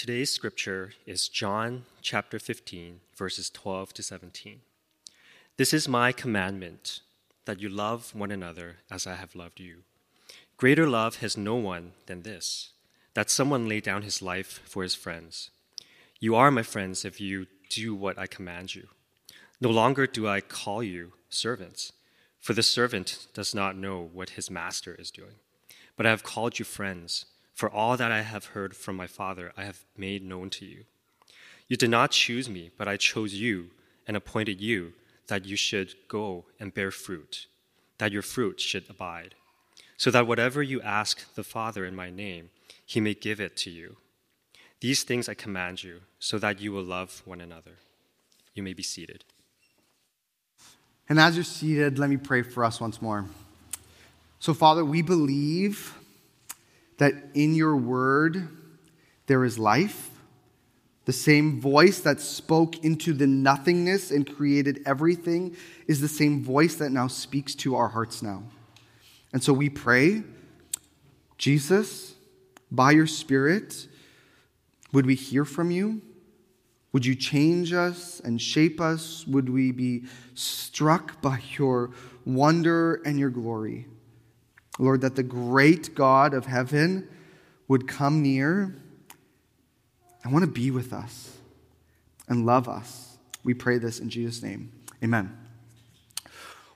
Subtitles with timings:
[0.00, 4.62] Today's scripture is John chapter 15, verses 12 to 17.
[5.58, 7.00] This is my commandment
[7.44, 9.82] that you love one another as I have loved you.
[10.56, 12.70] Greater love has no one than this
[13.12, 15.50] that someone lay down his life for his friends.
[16.18, 18.88] You are my friends if you do what I command you.
[19.60, 21.92] No longer do I call you servants,
[22.38, 25.34] for the servant does not know what his master is doing.
[25.94, 27.26] But I have called you friends,
[27.60, 30.84] for all that I have heard from my Father I have made known to you.
[31.68, 33.72] You did not choose me, but I chose you
[34.06, 34.94] and appointed you
[35.26, 37.48] that you should go and bear fruit,
[37.98, 39.34] that your fruit should abide,
[39.98, 42.48] so that whatever you ask the Father in my name,
[42.86, 43.96] he may give it to you.
[44.80, 47.76] These things I command you, so that you will love one another.
[48.54, 49.22] You may be seated.
[51.10, 53.26] And as you're seated, let me pray for us once more.
[54.38, 55.99] So, Father, we believe
[57.00, 58.46] that in your word
[59.26, 60.10] there is life.
[61.06, 66.74] The same voice that spoke into the nothingness and created everything is the same voice
[66.74, 68.42] that now speaks to our hearts now.
[69.32, 70.24] And so we pray,
[71.38, 72.14] Jesus,
[72.70, 73.88] by your Spirit,
[74.92, 76.02] would we hear from you?
[76.92, 79.26] Would you change us and shape us?
[79.26, 81.92] Would we be struck by your
[82.26, 83.86] wonder and your glory?
[84.80, 87.08] Lord, that the great God of heaven
[87.68, 88.74] would come near
[90.22, 91.36] and want to be with us
[92.28, 93.16] and love us.
[93.44, 94.72] We pray this in Jesus' name.
[95.02, 95.36] Amen.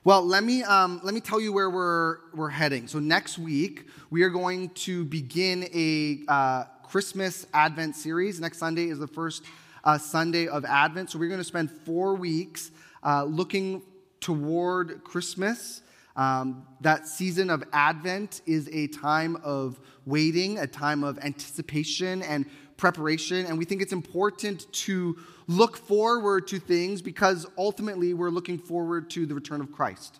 [0.03, 2.87] Well, let me, um, let me tell you where we're, we're heading.
[2.87, 8.39] So, next week, we are going to begin a uh, Christmas Advent series.
[8.39, 9.43] Next Sunday is the first
[9.83, 11.11] uh, Sunday of Advent.
[11.11, 12.71] So we're going to spend four weeks
[13.03, 13.81] uh, looking
[14.19, 15.81] toward Christmas.
[16.15, 22.45] Um, that season of Advent is a time of waiting, a time of anticipation and
[22.77, 23.45] preparation.
[23.45, 29.09] And we think it's important to look forward to things because ultimately we're looking forward
[29.11, 30.19] to the return of Christ.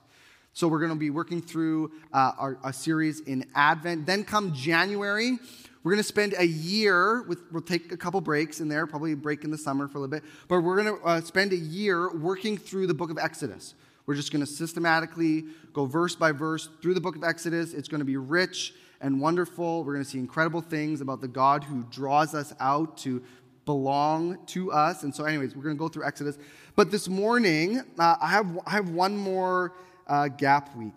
[0.54, 4.06] So we're going to be working through uh, series in Advent.
[4.06, 5.38] Then come January,
[5.84, 9.12] we're going to spend a year with, we'll take a couple breaks in there, probably
[9.12, 11.52] a break in the summer for a little bit, but we're going to uh, spend
[11.52, 13.76] a year working through the book of Exodus.
[14.06, 17.74] We're just going to systematically go verse by verse through the book of Exodus.
[17.74, 19.84] It's going to be rich and wonderful.
[19.84, 23.24] We're going to see incredible things about the God who draws us out to
[23.66, 25.04] belong to us.
[25.04, 26.38] And so, anyways, we're going to go through Exodus.
[26.76, 29.74] But this morning, uh, I, have, I have one more
[30.08, 30.94] uh, gap week.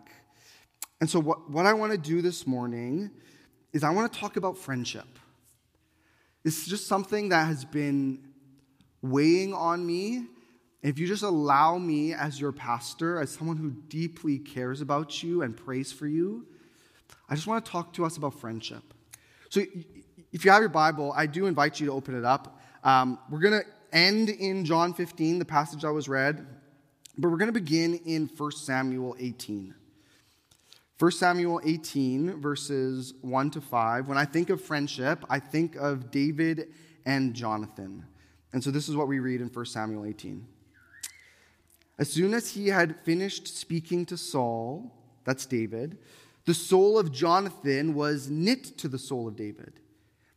[1.01, 3.11] And so, what, what I want to do this morning
[3.73, 5.07] is I want to talk about friendship.
[6.45, 8.21] It's just something that has been
[9.03, 10.27] weighing on me.
[10.83, 15.43] If you just allow me, as your pastor, as someone who deeply cares about you
[15.43, 16.47] and prays for you,
[17.28, 18.83] I just want to talk to us about friendship.
[19.50, 19.62] So,
[20.31, 22.61] if you have your Bible, I do invite you to open it up.
[22.84, 26.47] Um, we're going to end in John 15, the passage I was read,
[27.17, 29.75] but we're going to begin in 1 Samuel 18.
[30.99, 34.09] 1 Samuel 18, verses 1 to 5.
[34.09, 36.69] When I think of friendship, I think of David
[37.06, 38.05] and Jonathan.
[38.53, 40.47] And so this is what we read in 1 Samuel 18.
[41.99, 44.93] As soon as he had finished speaking to Saul,
[45.25, 45.99] that's David,
[46.45, 49.81] the soul of Jonathan was knit to the soul of David.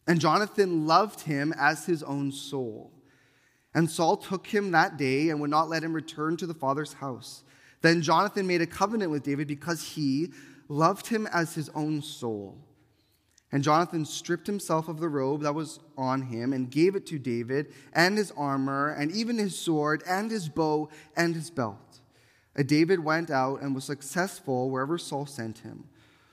[0.07, 2.91] And Jonathan loved him as his own soul.
[3.73, 6.93] And Saul took him that day and would not let him return to the father's
[6.93, 7.43] house.
[7.81, 10.31] Then Jonathan made a covenant with David because he,
[10.71, 12.57] loved him as his own soul.
[13.51, 17.19] And Jonathan stripped himself of the robe that was on him and gave it to
[17.19, 21.99] David and his armor and even his sword and his bow and his belt.
[22.55, 25.85] And David went out and was successful wherever Saul sent him,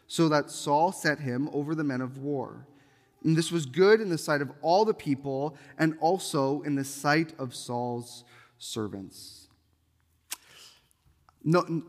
[0.06, 2.66] so that Saul set him over the men of war.
[3.24, 6.84] And this was good in the sight of all the people and also in the
[6.84, 8.24] sight of Saul's
[8.58, 9.48] servants.
[11.42, 11.82] No,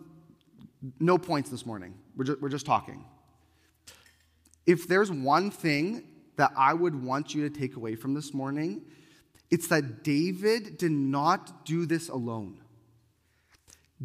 [0.99, 1.93] no points this morning.
[2.15, 3.05] We're just, we're just talking.
[4.69, 6.03] If there's one thing
[6.35, 8.83] that I would want you to take away from this morning,
[9.49, 12.59] it's that David did not do this alone.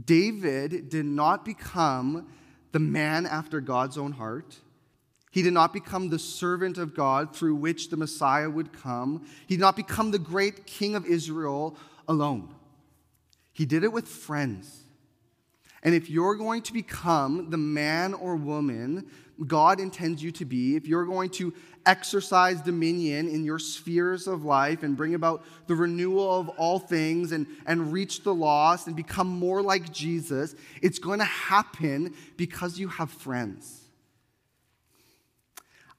[0.06, 2.28] David did not become
[2.72, 4.56] the man after God's own heart.
[5.30, 9.26] He did not become the servant of God through which the Messiah would come.
[9.46, 11.76] He did not become the great king of Israel
[12.08, 12.54] alone.
[13.52, 14.84] He did it with friends.
[15.82, 19.10] And if you're going to become the man or woman
[19.46, 21.52] God intends you to be, if you're going to
[21.86, 27.32] exercise dominion in your spheres of life and bring about the renewal of all things
[27.32, 32.78] and, and reach the lost and become more like Jesus, it's going to happen because
[32.78, 33.82] you have friends.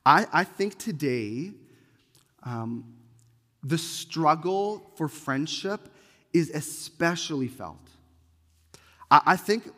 [0.06, 1.52] I, I think today,
[2.44, 2.96] um,
[3.64, 5.90] the struggle for friendship
[6.34, 7.80] is especially felt.
[9.10, 9.72] I think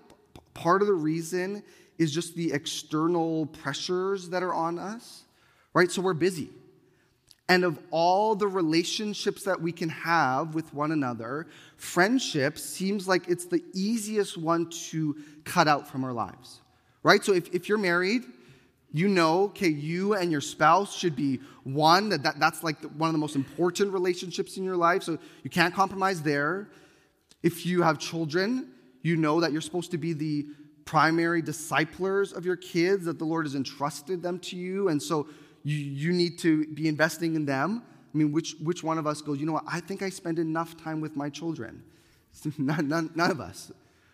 [0.53, 1.63] part of the reason
[1.97, 5.23] is just the external pressures that are on us,
[5.73, 5.91] right?
[5.91, 6.49] So we're busy.
[7.49, 11.47] And of all the relationships that we can have with one another,
[11.77, 15.15] friendship seems like it's the easiest one to
[15.45, 16.61] cut out from our lives,
[17.03, 17.23] right?
[17.23, 18.23] So if, if you're married,
[18.91, 22.89] you know, okay, you and your spouse should be one, that, that that's like the,
[22.89, 26.69] one of the most important relationships in your life, so you can't compromise there.
[27.43, 28.69] If you have children,
[29.03, 30.47] you know that you're supposed to be the
[30.87, 35.27] primary disciplers of your kids, that the Lord has entrusted them to you, and so
[35.63, 37.83] you, you need to be investing in them.
[37.85, 40.39] I mean, which, which one of us goes, you know what, I think I spend
[40.39, 41.83] enough time with my children?
[42.57, 43.71] none, none, none of us.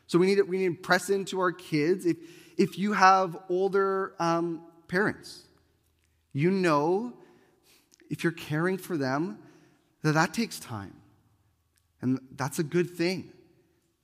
[0.07, 2.05] So we need, to, we need to press into our kids.
[2.05, 2.17] If,
[2.57, 5.43] if you have older um, parents,
[6.33, 7.13] you know
[8.09, 9.39] if you're caring for them,
[10.01, 10.93] that that takes time.
[12.01, 13.31] And that's a good thing.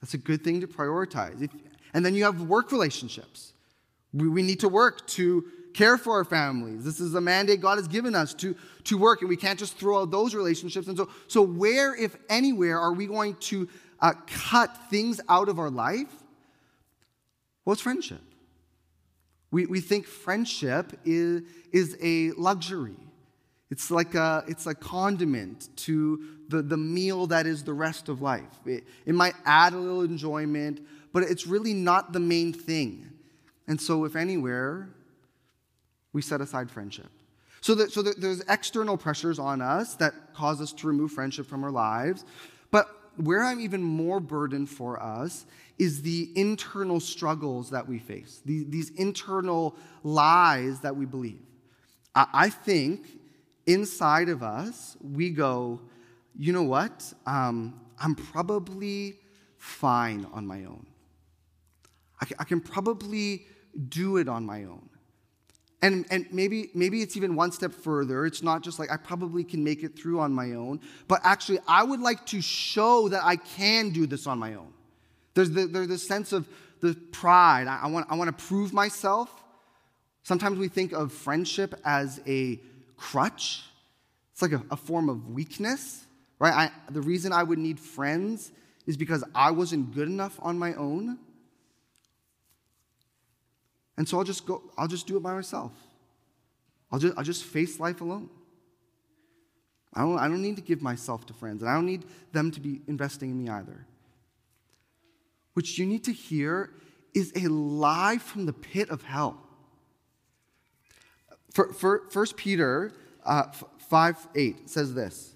[0.01, 1.41] That's a good thing to prioritize.
[1.41, 1.51] If,
[1.93, 3.53] and then you have work relationships.
[4.13, 6.83] We, we need to work to care for our families.
[6.83, 8.55] This is a mandate God has given us to,
[8.85, 10.87] to work, and we can't just throw out those relationships.
[10.87, 13.69] And so, so where, if anywhere, are we going to
[13.99, 16.11] uh, cut things out of our life?
[17.65, 18.21] Well, it's friendship.
[19.51, 22.97] We, we think friendship is, is a luxury.
[23.71, 28.21] It's like a, it's a condiment to the, the meal that is the rest of
[28.21, 28.43] life.
[28.65, 30.81] It, it might add a little enjoyment,
[31.13, 33.09] but it's really not the main thing.
[33.67, 34.89] And so, if anywhere,
[36.13, 37.09] we set aside friendship.
[37.61, 41.45] So, that, so that there's external pressures on us that cause us to remove friendship
[41.45, 42.25] from our lives.
[42.71, 45.45] But where I'm even more burdened for us
[45.77, 51.41] is the internal struggles that we face, these, these internal lies that we believe.
[52.15, 53.07] I, I, think
[53.65, 55.79] inside of us, we go,
[56.37, 57.13] you know what?
[57.25, 59.15] Um, I'm probably
[59.57, 60.85] fine on my own.
[62.19, 63.45] I can, I can probably
[63.87, 64.89] do it on my own.
[65.81, 68.25] And, and maybe, maybe it's even one step further.
[68.25, 71.59] It's not just like I probably can make it through on my own, but actually,
[71.67, 74.73] I would like to show that I can do this on my own.
[75.35, 76.47] There's, the, there's this sense of
[76.81, 77.67] the pride.
[77.67, 79.31] I, I, want, I want to prove myself.
[80.23, 82.59] Sometimes we think of friendship as a
[82.97, 83.63] crutch,
[84.33, 86.05] it's like a, a form of weakness,
[86.39, 86.53] right?
[86.53, 88.51] I, the reason I would need friends
[88.85, 91.19] is because I wasn't good enough on my own.
[93.99, 95.73] And so I'll just go, I'll just do it by myself.
[96.89, 98.29] I'll just, I'll just face life alone.
[99.93, 102.49] I don't, I don't need to give myself to friends, and I don't need them
[102.51, 103.85] to be investing in me either.
[105.53, 106.71] Which you need to hear
[107.13, 109.37] is a lie from the pit of hell.
[111.53, 112.93] For, for 1 Peter
[113.25, 113.51] uh,
[113.89, 115.35] 5 8 says this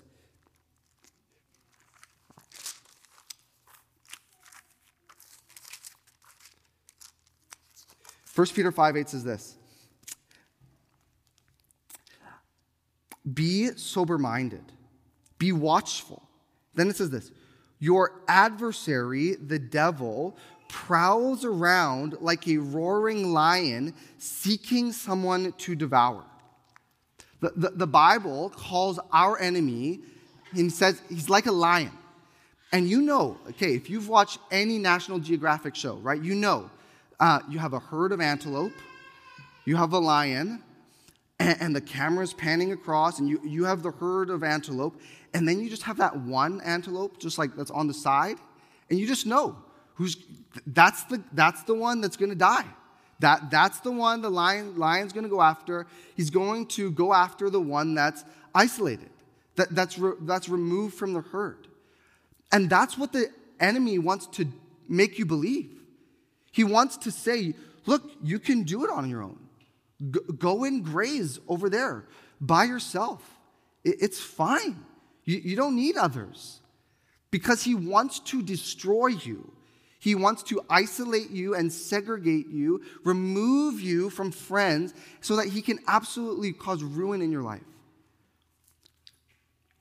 [8.36, 9.58] 1 Peter 5 8 says this
[13.32, 14.72] Be sober minded,
[15.38, 16.28] be watchful.
[16.76, 17.32] Then it says this
[17.80, 20.36] Your adversary, the devil,
[20.68, 26.24] prowls around like a roaring lion seeking someone to devour.
[27.42, 30.00] The, the, the Bible calls our enemy,
[30.54, 31.92] and says he's like a lion.
[32.72, 36.72] And you know, okay, if you've watched any National Geographic show, right, you know
[37.20, 38.74] uh, you have a herd of antelope,
[39.66, 40.64] you have a lion,
[41.40, 45.00] and, and the camera's panning across, and you, you have the herd of antelope,
[45.34, 48.38] and then you just have that one antelope, just like that's on the side,
[48.90, 49.58] and you just know
[49.96, 50.18] who's
[50.68, 52.66] that's the that's the one that's to die.
[53.20, 55.88] That that's the one the lion lion's going to go after.
[56.16, 59.10] He's going to go after the one that's isolated,
[59.56, 61.68] that, that's re, that's removed from the herd,
[62.52, 64.46] and that's what the enemy wants to
[64.88, 65.83] make you believe.
[66.54, 67.56] He wants to say,
[67.88, 69.40] look, you can do it on your own.
[70.38, 72.06] go and graze over there
[72.40, 73.22] by yourself.
[73.84, 74.86] it's fine.
[75.26, 76.60] You, don't need others
[77.32, 79.52] because he wants to destroy you.
[79.98, 85.62] He wants to isolate you and segregate you, remove you from friends so that he
[85.62, 87.62] can absolutely cause ruin in your life.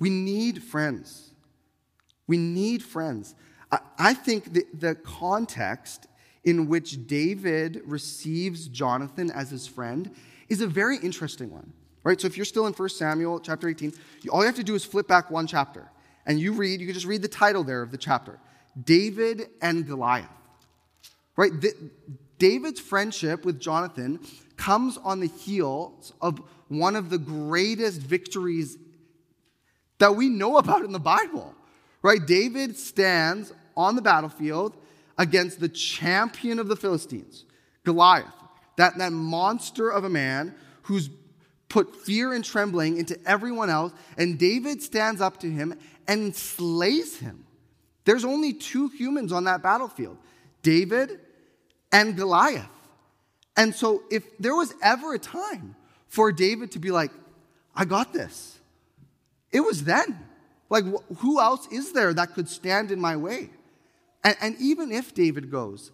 [0.01, 1.33] We need friends.
[2.27, 3.35] We need friends.
[3.71, 6.07] I, I think the, the context
[6.45, 10.11] in which David receives Jonathan as his friend
[10.49, 11.73] is a very interesting one.
[12.05, 12.21] Right?
[12.21, 13.93] So if you're still in 1 Samuel chapter 18,
[14.31, 15.89] all you have to do is flip back one chapter.
[16.27, 18.39] And you read, you can just read the title there of the chapter
[18.85, 20.29] David and Goliath.
[21.37, 21.53] Right?
[21.61, 21.75] The,
[22.39, 24.19] David's friendship with Jonathan
[24.57, 28.79] comes on the heels of one of the greatest victories
[29.99, 31.55] that we know about in the Bible,
[32.03, 32.27] right?
[32.27, 34.77] David stands on the battlefield
[35.19, 37.45] against the champion of the Philistines,
[37.85, 38.27] Goliath,
[38.77, 41.11] that, that monster of a man who's
[41.69, 43.93] put fear and trembling into everyone else.
[44.19, 47.45] And David stands up to him and slays him.
[48.05, 50.19] There's only two humans on that battlefield
[50.63, 51.21] David
[51.91, 52.69] and Goliath.
[53.57, 55.77] And so, if there was ever a time
[56.09, 57.11] for David to be like,
[57.75, 58.59] I got this,
[59.51, 60.19] it was then.
[60.71, 60.85] Like,
[61.19, 63.51] who else is there that could stand in my way?
[64.25, 65.91] And, and even if David goes,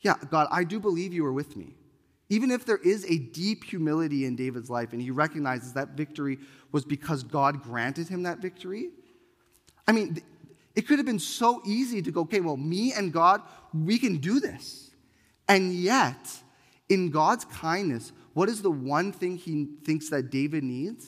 [0.00, 1.74] Yeah, God, I do believe you are with me.
[2.30, 6.38] Even if there is a deep humility in David's life and he recognizes that victory
[6.72, 8.90] was because God granted him that victory,
[9.86, 10.22] I mean,
[10.74, 13.42] it could have been so easy to go, okay, well, me and God,
[13.72, 14.90] we can do this.
[15.48, 16.16] And yet,
[16.88, 21.06] in God's kindness, what is the one thing he thinks that David needs?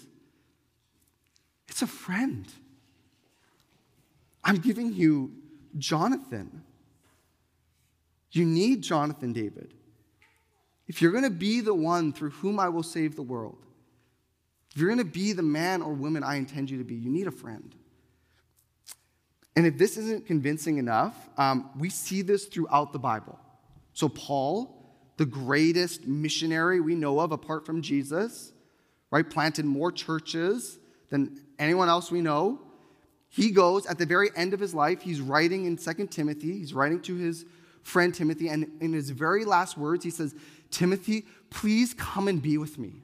[1.69, 2.47] It's a friend.
[4.45, 5.33] I'm giving you
[5.79, 6.63] Jonathan.
[8.33, 9.73] You need Jonathan, David.
[10.87, 13.65] If you're going to be the one through whom I will save the world,
[14.71, 17.11] if you're going to be the man or woman I intend you to be, you
[17.11, 17.75] need a friend.
[19.57, 23.39] And if this isn't convincing enough, um, we see this throughout the Bible.
[23.95, 24.77] So, Paul,
[25.17, 28.53] the greatest missionary we know of apart from Jesus,
[29.11, 30.79] right, planted more churches
[31.09, 32.61] than anyone else we know.
[33.37, 36.73] He goes at the very end of his life, he's writing in Second Timothy, he's
[36.73, 37.45] writing to his
[37.83, 40.35] friend Timothy, and in his very last words, he says,
[40.71, 42.95] Timothy, please come and be with me.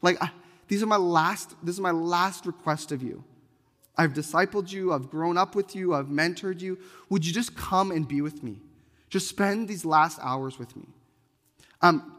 [0.00, 0.30] Like, I,
[0.68, 3.24] these are my last, this is my last request of you.
[3.94, 6.78] I've discipled you, I've grown up with you, I've mentored you.
[7.10, 8.56] Would you just come and be with me?
[9.10, 10.86] Just spend these last hours with me.
[11.82, 12.16] Um,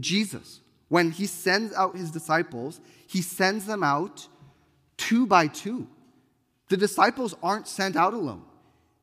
[0.00, 4.26] Jesus, when he sends out his disciples, he sends them out
[4.96, 5.86] two by two.
[6.70, 8.44] The disciples aren't sent out alone,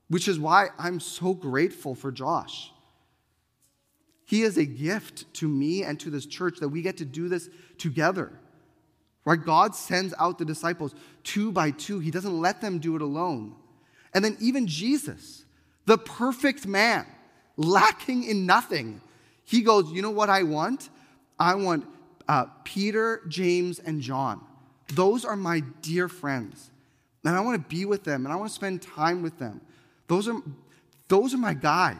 [0.08, 2.72] which is why I'm so grateful for Josh.
[4.26, 7.28] He is a gift to me and to this church that we get to do
[7.28, 8.32] this together.
[9.26, 9.44] Right?
[9.44, 10.96] God sends out the disciples
[11.26, 12.00] two by two.
[12.00, 13.56] He doesn't let them do it alone.
[14.14, 15.44] And then even Jesus,
[15.86, 17.06] the perfect man,
[17.58, 19.02] lacking in nothing,
[19.44, 20.90] he goes, You know what I want?
[21.38, 21.86] I want
[22.30, 24.42] uh, Peter, James, and John.
[24.94, 26.72] Those are my dear friends.
[27.26, 29.62] And I want to be with them and I want to spend time with them.
[30.08, 30.42] Those are,
[31.08, 31.98] those are my guys.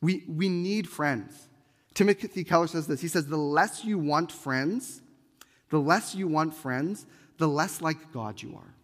[0.00, 1.48] We, we need friends.
[1.94, 3.00] Timothy Keller says this.
[3.00, 5.02] He says, The less you want friends,
[5.70, 7.04] the less you want friends,
[7.38, 8.74] the less like God you are.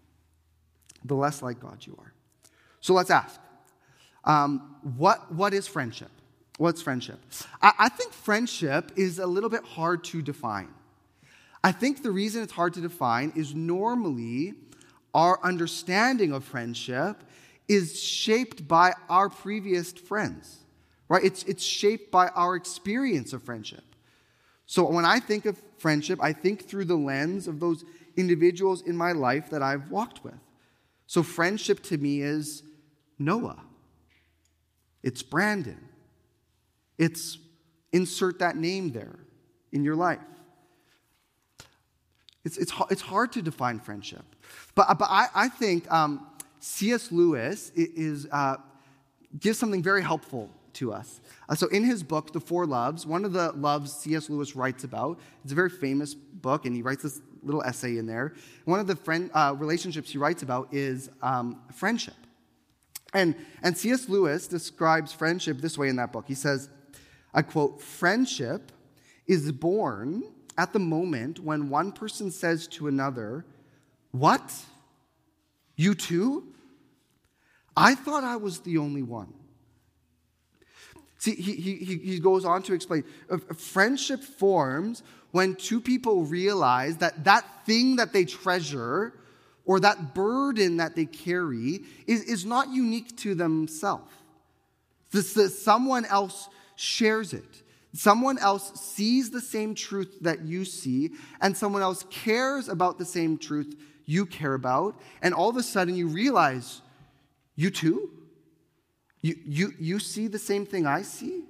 [1.05, 2.13] The less like God you are.
[2.81, 3.41] So let's ask
[4.25, 6.11] um, what, what is friendship?
[6.59, 7.21] What's friendship?
[7.63, 10.69] I, I think friendship is a little bit hard to define.
[11.67, 14.55] I think the reason it's hard to define is normally
[15.13, 17.23] our understanding of friendship
[17.67, 20.67] is shaped by our previous friends
[21.09, 21.25] right?
[21.25, 23.85] It's, it's shaped by our experience of friendship.
[24.67, 27.85] So when I think of friendship, I think through the lens of those
[28.17, 30.35] individuals in my life that I've walked with.
[31.07, 32.63] So friendship to me is
[33.19, 33.63] Noah,
[35.03, 35.89] it's Brandon,
[36.99, 37.39] it's
[37.93, 39.19] insert that name there
[39.73, 40.19] in your life.
[42.47, 44.25] It's, it's, it's hard to define friendship.
[44.77, 46.25] But, but I, I think um,
[46.61, 47.11] C.S.
[47.11, 48.59] Lewis is, uh,
[49.41, 51.21] gives something very helpful to us.
[51.49, 54.31] Uh, so, in his book, The Four Loves, one of the loves C.S.
[54.31, 58.07] Lewis writes about, it's a very famous book, and he writes this little essay in
[58.07, 58.35] there.
[58.65, 62.15] One of the friend, uh, relationships he writes about is um, friendship.
[63.13, 63.35] And,
[63.65, 64.09] and C.S.
[64.09, 66.27] Lewis describes friendship this way in that book.
[66.29, 66.69] He says,
[67.35, 68.71] I quote, friendship
[69.27, 70.23] is born
[70.59, 73.45] at the moment when one person says to another,
[74.13, 74.55] What?
[75.77, 76.55] You too?
[77.77, 79.35] I thought I was the only one.
[81.19, 86.25] See, he, he, he goes on to explain uh, uh, friendship forms when two people
[86.25, 89.13] realize that that thing that they treasure
[89.65, 94.13] or that burden that they carry is, is not unique to themselves.
[95.11, 97.63] This, this, someone else shares it.
[97.97, 103.07] Someone else sees the same truth that you see, and someone else cares about the
[103.07, 103.75] same truth
[104.05, 106.83] you care about, and all of a sudden you realize,
[107.55, 108.11] you too?
[109.23, 111.45] You, you, you see the same thing I see?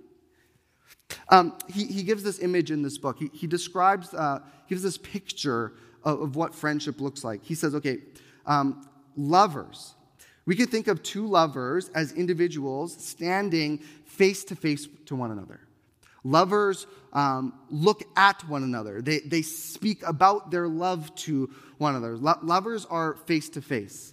[1.30, 3.18] Um, he, he gives this image in this book.
[3.18, 4.38] He, he describes, uh,
[4.68, 5.72] gives this picture
[6.04, 7.44] of, of, what friendship looks like.
[7.44, 7.98] He says, okay,
[8.46, 9.94] um, lovers.
[10.46, 15.65] We could think of two lovers as individuals standing face to face to one another.
[16.26, 22.16] Lovers um, look at one another, they, they speak about their love to one another.
[22.16, 24.12] Lo- lovers are face to face.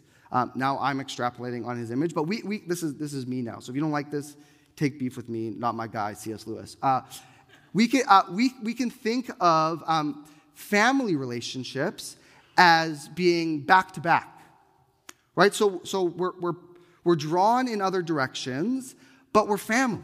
[0.56, 3.60] Now I'm extrapolating on his image, but we, we, this, is, this is me now.
[3.60, 4.36] So if you don't like this,
[4.76, 6.46] take beef with me, not my guy, C.S.
[6.46, 6.78] Lewis.
[6.82, 7.02] Uh,
[7.74, 12.18] we, can, uh, we, we can think of um, family relationships
[12.58, 14.40] as being back to back,
[15.36, 15.54] right?
[15.54, 16.54] So, so we're, we're,
[17.04, 18.96] we're drawn in other directions,
[19.34, 20.02] but we're family.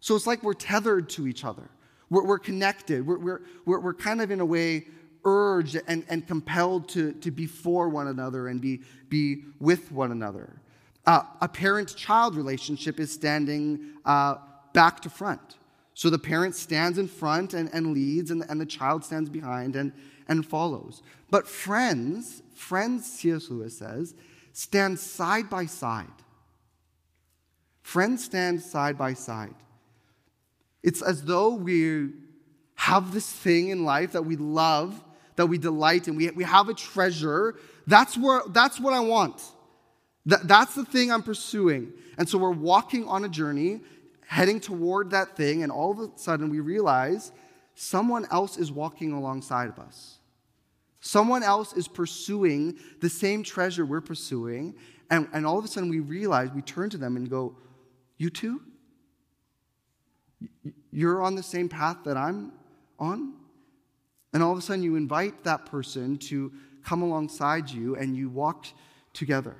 [0.00, 1.68] So it's like we're tethered to each other.
[2.10, 3.06] We're, we're connected.
[3.06, 4.86] We're, we're, we're, kind of, in a way,
[5.24, 10.12] urged and, and compelled to, to be for one another and be, be with one
[10.12, 10.60] another.
[11.04, 14.36] Uh, a parent child relationship is standing uh,
[14.72, 15.56] back to front.
[15.94, 19.76] So the parent stands in front and, and leads, and, and the child stands behind
[19.76, 19.92] and,
[20.28, 21.02] and follows.
[21.30, 23.48] But friends, friends, C.S.
[23.48, 24.14] Lewis says,
[24.52, 26.06] stand side by side.
[27.82, 29.54] Friends stand side by side.
[30.86, 32.10] It's as though we
[32.76, 35.02] have this thing in life that we love,
[35.34, 36.14] that we delight in.
[36.14, 37.56] We, we have a treasure.
[37.88, 39.42] That's, where, that's what I want.
[40.26, 41.92] That, that's the thing I'm pursuing.
[42.18, 43.80] And so we're walking on a journey,
[44.28, 47.32] heading toward that thing, and all of a sudden we realize
[47.74, 50.18] someone else is walking alongside of us.
[51.00, 54.76] Someone else is pursuing the same treasure we're pursuing.
[55.10, 57.56] And, and all of a sudden we realize, we turn to them and go,
[58.18, 58.60] You too?
[60.96, 62.52] You're on the same path that I'm
[62.98, 63.34] on?
[64.32, 66.50] And all of a sudden, you invite that person to
[66.86, 68.64] come alongside you and you walk
[69.12, 69.56] together.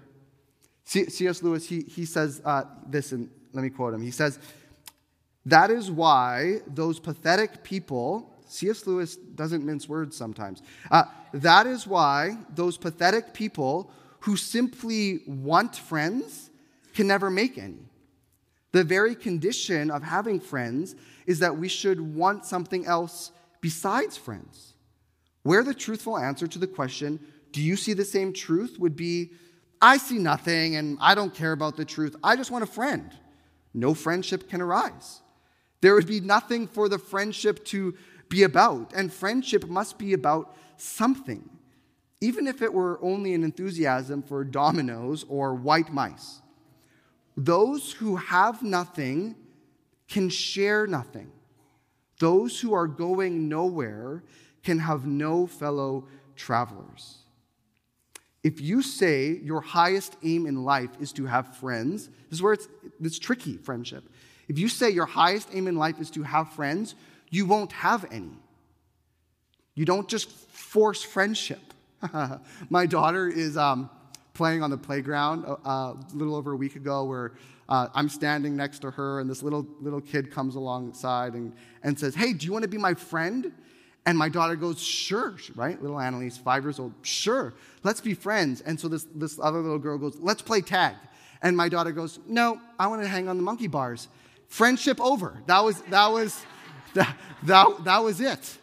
[0.86, 1.42] C.S.
[1.42, 4.00] Lewis, he, he says uh, this, and let me quote him.
[4.00, 4.38] He says,
[5.44, 8.86] That is why those pathetic people, C.S.
[8.86, 10.62] Lewis doesn't mince words sometimes.
[10.90, 13.90] Uh, that is why those pathetic people
[14.20, 16.48] who simply want friends
[16.94, 17.90] can never make any.
[18.72, 20.96] The very condition of having friends
[21.26, 24.74] is that we should want something else besides friends.
[25.42, 27.20] Where the truthful answer to the question,
[27.52, 28.78] Do you see the same truth?
[28.78, 29.32] would be,
[29.80, 32.16] I see nothing and I don't care about the truth.
[32.22, 33.12] I just want a friend.
[33.74, 35.20] No friendship can arise.
[35.80, 37.94] There would be nothing for the friendship to
[38.28, 41.48] be about, and friendship must be about something,
[42.20, 46.40] even if it were only an enthusiasm for dominoes or white mice.
[47.36, 49.36] Those who have nothing
[50.08, 51.30] can share nothing.
[52.18, 54.22] Those who are going nowhere
[54.62, 57.18] can have no fellow travelers.
[58.42, 62.52] If you say your highest aim in life is to have friends, this is where
[62.52, 62.68] it's,
[63.00, 64.04] it's tricky, friendship.
[64.48, 66.94] If you say your highest aim in life is to have friends,
[67.30, 68.38] you won't have any.
[69.74, 71.74] You don't just force friendship.
[72.70, 73.90] My daughter is um,
[74.32, 77.32] playing on the playground a, uh, a little over a week ago where
[77.68, 81.52] uh, I'm standing next to her, and this little, little kid comes alongside and,
[81.82, 83.52] and says, Hey, do you want to be my friend?
[84.04, 85.80] And my daughter goes, Sure, right?
[85.80, 88.60] Little Annalise, five years old, sure, let's be friends.
[88.60, 90.94] And so this, this other little girl goes, Let's play tag.
[91.42, 94.08] And my daughter goes, No, I want to hang on the monkey bars.
[94.48, 95.42] Friendship over.
[95.46, 96.44] That was, that was,
[96.94, 98.58] that, that, that was it.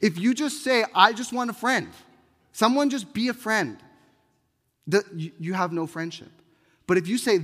[0.00, 1.88] If you just say, I just want a friend,
[2.52, 3.78] someone just be a friend,
[4.88, 6.30] that you have no friendship.
[6.88, 7.42] But if you say,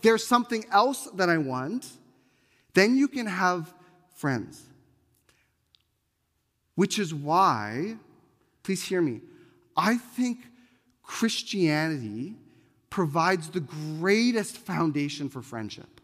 [0.00, 1.86] there's something else that I want,
[2.72, 3.72] then you can have
[4.16, 4.60] friends.
[6.74, 7.96] Which is why,
[8.62, 9.20] please hear me,
[9.76, 10.38] I think
[11.02, 12.34] Christianity
[12.88, 16.00] provides the greatest foundation for friendship.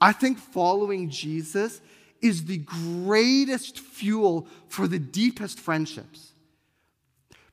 [0.00, 1.80] I think following Jesus
[2.20, 6.32] is the greatest fuel for the deepest friendships.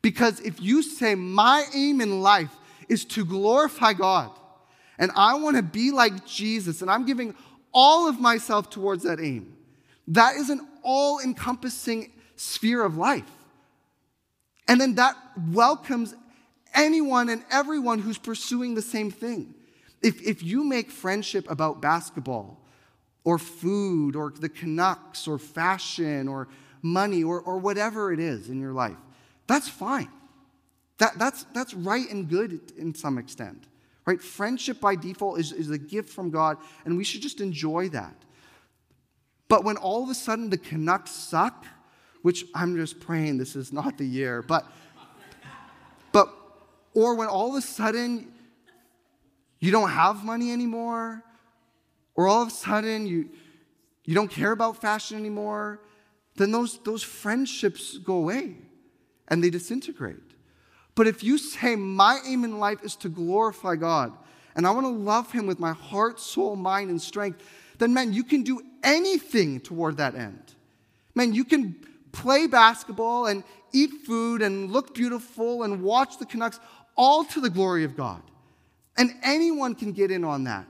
[0.01, 2.55] Because if you say, My aim in life
[2.89, 4.31] is to glorify God,
[4.97, 7.35] and I want to be like Jesus, and I'm giving
[7.71, 9.55] all of myself towards that aim,
[10.07, 13.29] that is an all encompassing sphere of life.
[14.67, 15.15] And then that
[15.51, 16.15] welcomes
[16.73, 19.53] anyone and everyone who's pursuing the same thing.
[20.01, 22.59] If, if you make friendship about basketball
[23.23, 26.47] or food or the Canucks or fashion or
[26.81, 28.97] money or, or whatever it is in your life,
[29.47, 30.09] that's fine.
[30.99, 33.65] That, that's, that's right and good in some extent.
[34.05, 34.21] Right?
[34.21, 38.15] Friendship by default is, is a gift from God, and we should just enjoy that.
[39.47, 41.65] But when all of a sudden the Canucks suck,
[42.21, 44.65] which I'm just praying this is not the year, but
[46.11, 46.29] but
[46.93, 48.31] or when all of a sudden
[49.59, 51.23] you don't have money anymore,
[52.15, 53.29] or all of a sudden you
[54.09, 55.79] you don't care about fashion anymore,
[56.35, 58.55] then those, those friendships go away
[59.27, 60.28] and they disintegrate.
[60.99, 64.11] But if you say, My aim in life is to glorify God,
[64.53, 67.41] and I want to love Him with my heart, soul, mind, and strength,
[67.77, 70.55] then man, you can do anything toward that end.
[71.15, 71.77] Man, you can
[72.11, 76.59] play basketball and eat food and look beautiful and watch the Canucks
[76.97, 78.21] all to the glory of God.
[78.97, 80.67] And anyone can get in on that.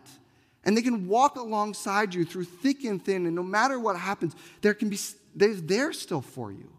[0.63, 3.25] And they can walk alongside you through thick and thin.
[3.25, 4.99] And no matter what happens, there can be,
[5.33, 6.69] they're there still for you.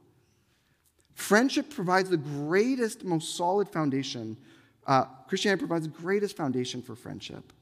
[1.21, 4.39] Friendship provides the greatest, most solid foundation.
[4.87, 7.53] Uh, Christianity provides the greatest foundation for friendship.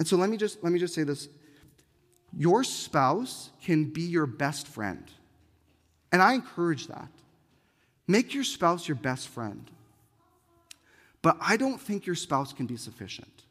[0.00, 1.28] And so let me just let me just say this.
[2.36, 5.04] Your spouse can be your best friend.
[6.10, 7.10] And I encourage that.
[8.08, 9.70] Make your spouse your best friend.
[11.22, 13.44] But I don't think your spouse can be sufficient.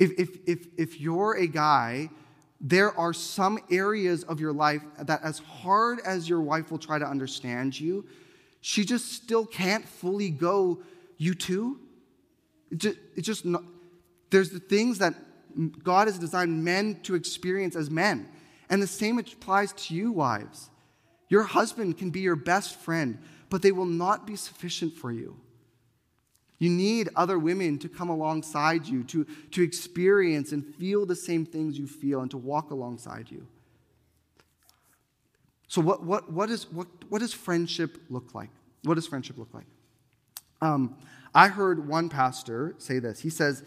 [0.00, 2.10] If, if, if, if you're a guy,
[2.66, 6.98] there are some areas of your life that, as hard as your wife will try
[6.98, 8.06] to understand you,
[8.62, 10.80] she just still can't fully go,
[11.18, 11.78] you too?
[12.70, 13.62] It just, it just not,
[14.30, 15.14] there's the things that
[15.84, 18.26] God has designed men to experience as men.
[18.70, 20.70] And the same applies to you, wives.
[21.28, 23.18] Your husband can be your best friend,
[23.50, 25.38] but they will not be sufficient for you.
[26.64, 31.44] You need other women to come alongside you, to, to experience and feel the same
[31.44, 33.46] things you feel, and to walk alongside you.
[35.68, 38.48] So, what, what, what, is, what, what does friendship look like?
[38.82, 39.66] What does friendship look like?
[40.62, 40.96] Um,
[41.34, 43.20] I heard one pastor say this.
[43.20, 43.62] He says,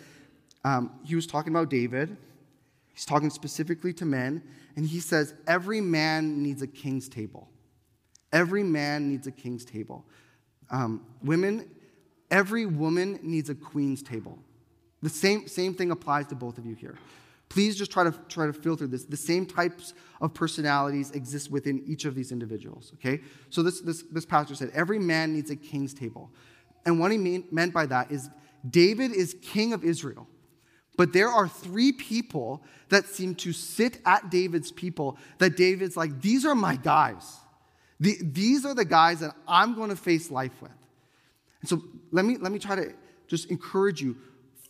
[0.65, 2.17] um, he was talking about David.
[2.95, 4.41] He's talking specifically to men,
[4.75, 7.47] and he says, Every man needs a king's table.
[8.33, 10.03] Every man needs a king's table.
[10.71, 11.69] Um, women,
[12.29, 14.39] every woman needs a queen's table.
[15.01, 16.97] The same, same thing applies to both of you here.
[17.49, 19.05] Please just try to, try to filter this.
[19.05, 23.21] The same types of personalities exist within each of these individuals, okay?
[23.49, 26.31] So this, this, this pastor said, every man needs a king's table.
[26.85, 28.29] And what he mean, meant by that is
[28.69, 30.27] David is king of Israel.
[30.97, 36.21] But there are three people that seem to sit at David's people that David's like,
[36.21, 37.37] these are my guys.
[37.99, 40.71] The, these are the guys that I'm going to face life with.
[41.61, 42.93] And so let me, let me try to
[43.27, 44.17] just encourage you.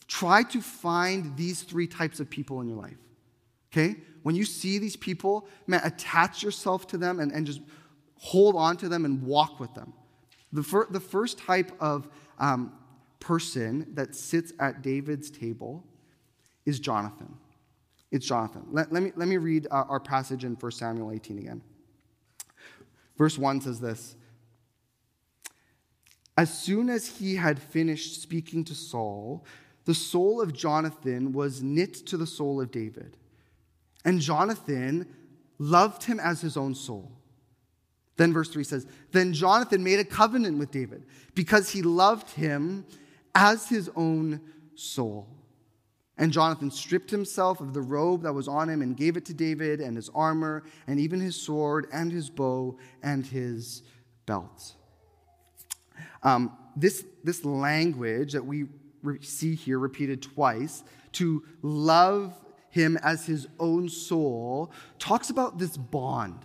[0.07, 2.97] Try to find these three types of people in your life.
[3.71, 3.97] Okay?
[4.23, 7.61] When you see these people, man, attach yourself to them and, and just
[8.15, 9.93] hold on to them and walk with them.
[10.51, 12.73] The, fir- the first type of um,
[13.19, 15.85] person that sits at David's table
[16.65, 17.33] is Jonathan.
[18.11, 18.65] It's Jonathan.
[18.71, 21.61] Let, let me, let me read uh, our passage in 1 Samuel 18 again.
[23.17, 24.16] Verse 1 says this
[26.37, 29.43] As soon as he had finished speaking to Saul,
[29.85, 33.17] the soul of Jonathan was knit to the soul of David.
[34.05, 35.07] And Jonathan
[35.57, 37.11] loved him as his own soul.
[38.17, 42.85] Then verse 3 says, Then Jonathan made a covenant with David because he loved him
[43.33, 44.41] as his own
[44.75, 45.27] soul.
[46.19, 49.33] And Jonathan stripped himself of the robe that was on him and gave it to
[49.33, 53.83] David and his armor and even his sword and his bow and his
[54.25, 54.73] belt.
[56.23, 58.65] Um, this, this language that we
[59.21, 60.83] see here repeated twice,
[61.13, 62.33] to love
[62.69, 66.39] him as his own soul, talks about this bond.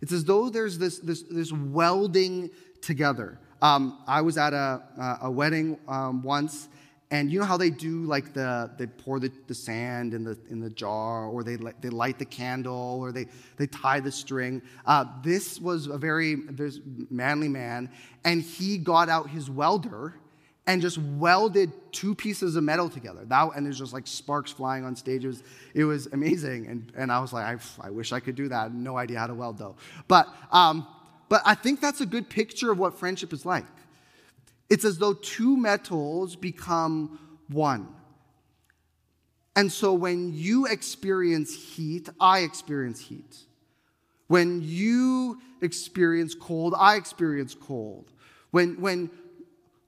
[0.00, 3.38] It's as though there's this, this, this welding together.
[3.60, 6.68] Um, I was at a, a wedding um, once,
[7.12, 10.36] and you know how they do like the they pour the, the sand in the
[10.48, 13.26] in the jar, or they they light the candle, or they
[13.58, 14.62] they tie the string.
[14.86, 17.90] Uh, this was a very this manly man,
[18.24, 20.14] and he got out his welder
[20.66, 23.26] and just welded two pieces of metal together.
[23.26, 25.22] That and there's just like sparks flying on stage.
[25.24, 25.42] It was,
[25.74, 28.72] it was amazing, and and I was like, I, I wish I could do that.
[28.72, 29.76] No idea how to weld though,
[30.08, 30.86] but um,
[31.28, 33.66] but I think that's a good picture of what friendship is like.
[34.72, 37.88] It's as though two metals become one.
[39.54, 43.36] And so when you experience heat, I experience heat.
[44.28, 48.12] When you experience cold, I experience cold.
[48.50, 49.10] When, when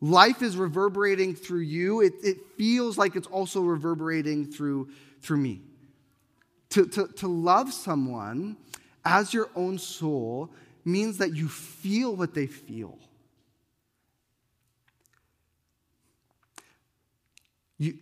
[0.02, 4.90] life is reverberating through you, it, it feels like it's also reverberating through,
[5.22, 5.62] through me.
[6.72, 8.58] To, to, to love someone
[9.02, 10.50] as your own soul
[10.84, 12.98] means that you feel what they feel.
[17.78, 17.98] You,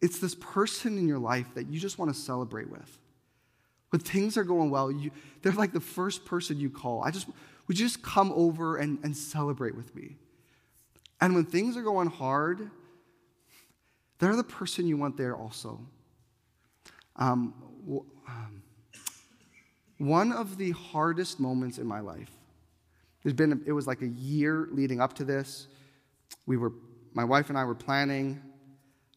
[0.00, 2.98] it's this person in your life that you just want to celebrate with.
[3.90, 5.10] When things are going well, you,
[5.42, 7.02] they're like the first person you call.
[7.02, 7.26] I just,
[7.66, 10.16] would you just come over and, and celebrate with me?
[11.20, 12.70] And when things are going hard,
[14.18, 15.80] they're the person you want there also.
[17.16, 17.54] Um,
[18.28, 18.62] um,
[19.98, 22.30] one of the hardest moments in my life,
[23.22, 25.66] there's been, it was like a year leading up to this.
[26.46, 26.72] We were,
[27.12, 28.40] my wife and I were planning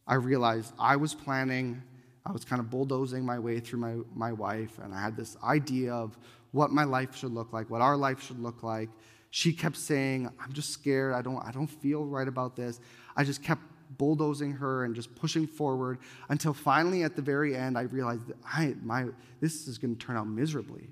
[0.08, 1.82] I realized I was planning,
[2.26, 5.38] I was kind of bulldozing my way through my, my wife, and I had this
[5.44, 6.18] idea of
[6.52, 8.89] what my life should look like, what our life should look like.
[9.32, 11.13] She kept saying, I'm just scared.
[11.13, 12.80] I don't, I don't feel right about this.
[13.16, 13.62] I just kept
[13.98, 18.38] bulldozing her and just pushing forward until finally at the very end, I realized that
[18.46, 19.08] I, my,
[19.39, 20.88] this is going to turn out miserably.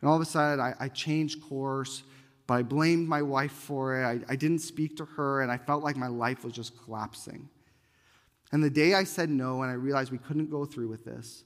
[0.00, 2.02] And all of a sudden, I, I changed course,
[2.46, 4.04] but I blamed my wife for it.
[4.04, 7.48] I, I didn't speak to her, and I felt like my life was just collapsing.
[8.52, 11.44] And the day I said no and I realized we couldn't go through with this,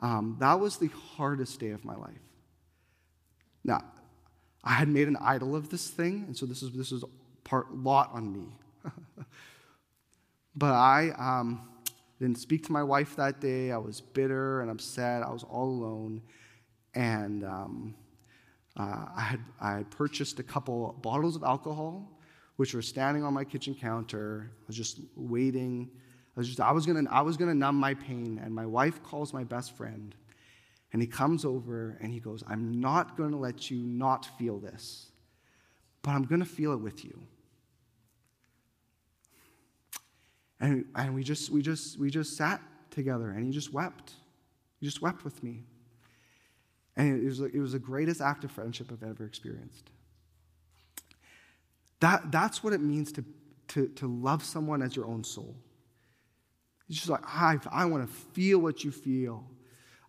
[0.00, 2.18] um, that was the hardest day of my life.
[3.62, 3.84] Now,
[4.64, 7.04] I had made an idol of this thing, and so this is this is
[7.44, 8.44] part lot on me.
[10.56, 11.68] but I um,
[12.18, 13.72] didn't speak to my wife that day.
[13.72, 15.22] I was bitter and upset.
[15.22, 16.22] I was all alone,
[16.94, 17.94] and um,
[18.78, 22.18] uh, I had I had purchased a couple bottles of alcohol,
[22.56, 24.50] which were standing on my kitchen counter.
[24.50, 25.90] I was just waiting
[26.36, 28.40] I was just, I was gonna, I was gonna numb my pain.
[28.42, 30.14] And my wife calls my best friend,
[30.92, 35.10] and he comes over and he goes, I'm not gonna let you not feel this,
[36.02, 37.20] but I'm gonna feel it with you.
[40.60, 44.12] And, and we just we just we just sat together and he just wept.
[44.78, 45.64] He just wept with me.
[46.96, 49.90] And it was, it was the greatest act of friendship I've ever experienced.
[52.00, 53.24] That, that's what it means to,
[53.68, 55.54] to, to love someone as your own soul.
[56.90, 59.44] He's just like, I, I want to feel what you feel.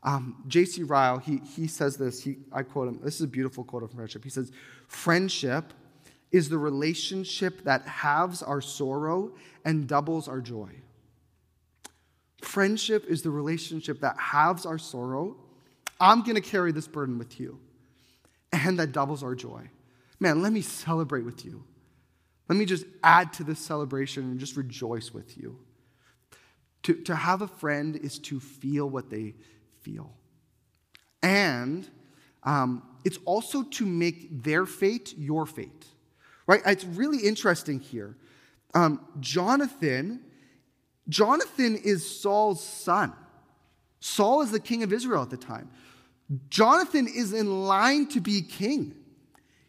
[0.02, 0.82] Um, J.C.
[0.82, 3.92] Ryle, he, he says this, he, I quote him, this is a beautiful quote of
[3.92, 4.24] friendship.
[4.24, 4.52] He says,
[4.88, 5.74] Friendship
[6.32, 9.32] is the relationship that halves our sorrow
[9.64, 10.72] and doubles our joy.
[12.42, 15.36] Friendship is the relationship that halves our sorrow.
[16.00, 17.60] I'm going to carry this burden with you,
[18.52, 19.70] and that doubles our joy.
[20.20, 21.64] Man, let me celebrate with you.
[22.50, 25.60] Let me just add to this celebration and just rejoice with you.
[26.84, 29.36] To, to have a friend is to feel what they
[29.82, 30.14] feel.
[31.22, 31.88] And
[32.44, 35.86] um, it's also to make their fate your fate.
[36.48, 36.62] Right?
[36.66, 38.18] It's really interesting here.
[38.74, 40.22] Um, Jonathan,
[41.08, 43.14] Jonathan is Saul's son.
[44.00, 45.70] Saul is the king of Israel at the time.
[46.50, 48.96] Jonathan is in line to be king.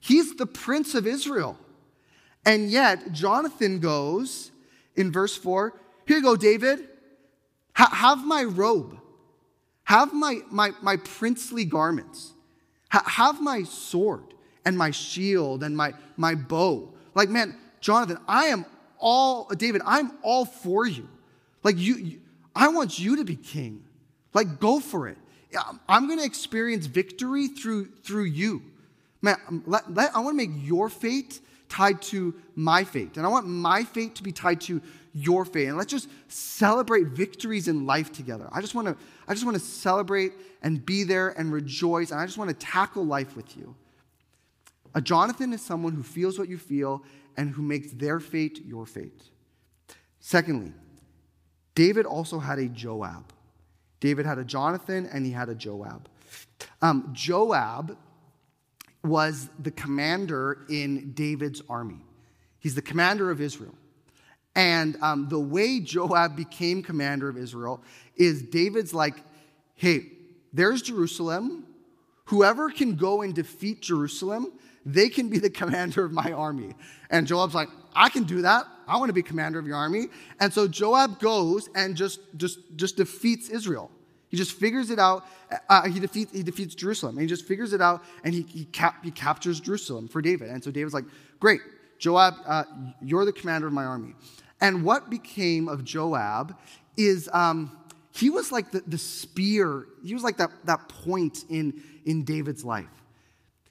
[0.01, 1.59] He's the prince of Israel.
[2.45, 4.51] And yet, Jonathan goes
[4.97, 5.75] in verse 4
[6.07, 6.89] Here you go, David.
[7.75, 8.99] Ha- have my robe.
[9.85, 12.33] Have my, my, my princely garments.
[12.91, 16.93] Ha- have my sword and my shield and my, my bow.
[17.15, 18.65] Like, man, Jonathan, I am
[18.99, 21.09] all, David, I'm all for you.
[21.63, 22.21] Like, you, you
[22.55, 23.85] I want you to be king.
[24.35, 25.19] Like, go for it.
[25.89, 28.63] I'm going to experience victory through, through you.
[29.21, 33.17] Man, um, let, let, I want to make your fate tied to my fate.
[33.17, 34.81] And I want my fate to be tied to
[35.13, 35.69] your faith.
[35.69, 38.49] And let's just celebrate victories in life together.
[38.53, 38.97] I just want to,
[39.29, 42.11] I just want to celebrate and be there and rejoice.
[42.11, 43.75] And I just want to tackle life with you.
[44.95, 47.03] A Jonathan is someone who feels what you feel
[47.37, 49.23] and who makes their fate your fate.
[50.21, 50.73] Secondly,
[51.75, 53.33] David also had a Joab.
[54.01, 56.09] David had a Jonathan and he had a Joab.
[56.81, 57.97] Um, Joab
[59.03, 62.05] was the commander in David's army.
[62.59, 63.75] He's the commander of Israel.
[64.55, 67.83] And um, the way Joab became commander of Israel
[68.17, 69.17] is David's like,
[69.75, 70.07] hey,
[70.53, 71.67] there's Jerusalem.
[72.27, 74.53] Whoever can go and defeat Jerusalem,
[74.85, 76.75] they can be the commander of my army.
[77.11, 78.67] And Joab's like, I can do that.
[78.87, 80.09] I want to be commander of your army.
[80.41, 83.91] And so Joab goes and just, just, just defeats Israel.
[84.29, 85.25] He just figures it out.
[85.69, 87.17] Uh, he, defeats, he defeats Jerusalem.
[87.17, 90.49] And he just figures it out and he, he, cap, he captures Jerusalem for David.
[90.49, 91.05] And so David's like,
[91.39, 91.61] great,
[91.99, 92.65] Joab, uh,
[93.01, 94.15] you're the commander of my army.
[94.63, 96.57] And what became of Joab
[96.97, 97.77] is um,
[98.15, 102.65] he was like the, the spear, he was like that, that point in, in David's
[102.65, 102.87] life.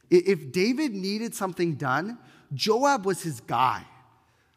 [0.10, 2.19] If David needed something done,
[2.54, 3.86] Joab was his guy.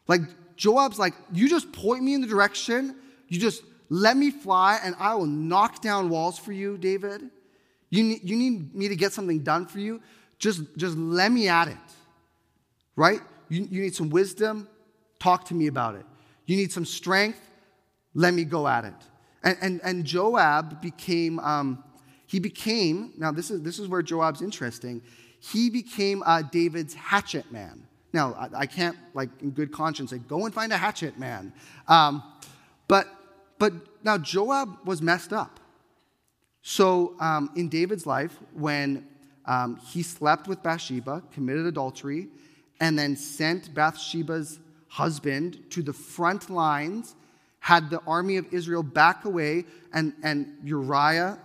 [0.09, 0.21] Like,
[0.57, 2.97] Joab's like, you just point me in the direction,
[3.29, 7.29] you just let me fly, and I will knock down walls for you, David.
[7.89, 10.01] You need, you need me to get something done for you,
[10.37, 11.77] just, just let me at it.
[12.97, 13.21] Right?
[13.47, 14.67] You, you need some wisdom,
[15.17, 16.05] talk to me about it.
[16.45, 17.39] You need some strength?
[18.13, 18.93] Let me go at it.
[19.43, 21.83] And, and, and Joab became, um,
[22.27, 25.01] he became, now this is, this is where Joab's interesting.
[25.39, 27.87] He became uh, David's hatchet man.
[28.13, 31.53] Now, I, I, can't, like, in good conscience, say, go and find a hatchet man.
[31.87, 32.23] Um,
[32.87, 33.07] but,
[33.59, 35.59] but now Joab was messed up.
[36.61, 39.05] So um, in David's life, when
[39.45, 42.29] um, he slept with Bathsheba, committed adultery,
[42.79, 47.15] and then sent Bathsheba's husband to the front lines,
[47.59, 51.39] had the army of Israel back away, and, and Uriah,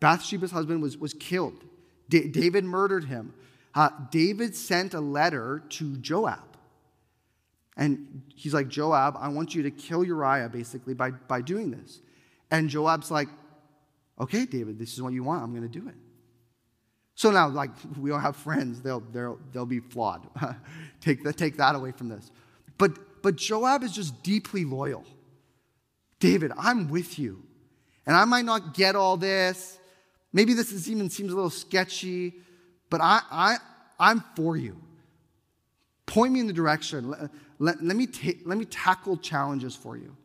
[0.00, 1.64] Bathsheba's husband, was, was killed.
[2.08, 3.32] D- David murdered him.
[3.74, 6.54] Uh, David sent a letter to Joab.
[7.76, 12.00] And he's like, Joab, I want you to kill Uriah, basically, by, by doing this.
[12.50, 13.28] And Joab's like,
[14.20, 15.42] okay, David, this is what you want.
[15.42, 15.94] I'm going to do it.
[17.16, 18.80] So now, like, we all have friends.
[18.80, 20.26] They'll, they'll, they'll be flawed.
[21.00, 22.30] take, the, take that away from this.
[22.78, 25.04] But, but Joab is just deeply loyal.
[26.18, 27.42] David, I'm with you.
[28.06, 29.78] And I might not get all this.
[30.32, 32.34] Maybe this is, even seems a little sketchy,
[32.90, 33.56] but I, I,
[33.98, 34.80] I'm for you.
[36.06, 37.10] Point me in the direction.
[37.10, 40.16] Let, let, let me ta- let me tackle challenges for you.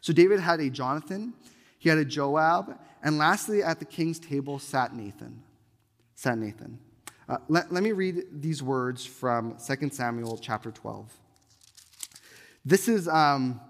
[0.00, 1.32] So David had a Jonathan,
[1.78, 5.42] he had a Joab, and lastly, at the king's table sat Nathan.
[6.14, 6.78] Sat Nathan.
[7.28, 11.10] Uh, let, let me read these words from 2 Samuel chapter 12.
[12.64, 13.60] This is, um,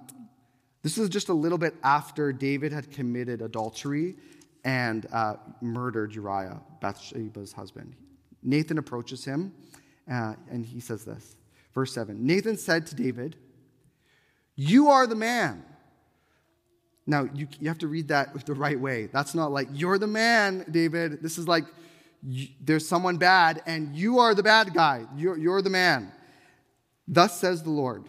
[0.82, 4.16] this is just a little bit after David had committed adultery
[4.64, 7.94] and uh, murdered Uriah, Bathsheba's husband.
[8.42, 9.52] Nathan approaches him
[10.10, 11.36] uh, and he says this.
[11.74, 13.36] Verse 7 Nathan said to David,
[14.54, 15.64] You are the man.
[17.06, 19.06] Now, you, you have to read that the right way.
[19.06, 21.22] That's not like, You're the man, David.
[21.22, 21.64] This is like,
[22.60, 25.04] there's someone bad, and you are the bad guy.
[25.14, 26.10] You're, you're the man.
[27.06, 28.08] Thus says the Lord,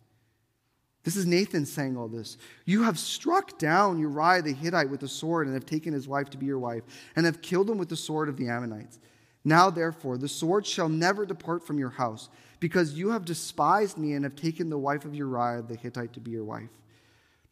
[1.03, 2.37] This is Nathan saying all this.
[2.65, 6.29] You have struck down Uriah the Hittite with the sword and have taken his wife
[6.31, 6.83] to be your wife
[7.15, 8.99] and have killed him with the sword of the Ammonites.
[9.43, 14.13] Now, therefore, the sword shall never depart from your house because you have despised me
[14.13, 16.69] and have taken the wife of Uriah the Hittite to be your wife.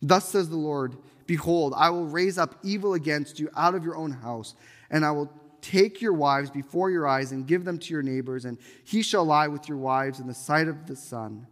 [0.01, 3.95] Thus says the Lord Behold, I will raise up evil against you out of your
[3.95, 4.55] own house,
[4.89, 5.31] and I will
[5.62, 9.25] take your wives before your eyes and give them to your neighbors, and he shall
[9.25, 11.45] lie with your wives in the sight of the sun.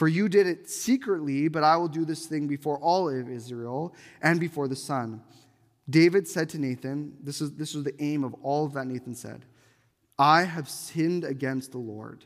[0.00, 3.94] For you did it secretly, but I will do this thing before all of Israel
[4.22, 5.20] and before the sun.
[5.90, 9.14] David said to Nathan, this is, this was the aim of all of that Nathan
[9.14, 9.44] said,
[10.18, 12.24] I have sinned against the Lord.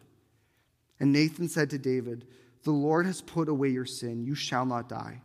[1.01, 2.29] And Nathan said to David,
[2.63, 4.23] The Lord has put away your sin.
[4.23, 5.21] You shall not die.